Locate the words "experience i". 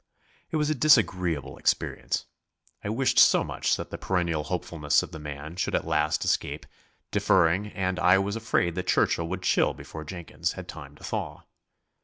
1.59-2.89